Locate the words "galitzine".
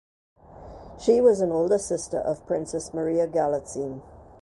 3.27-4.01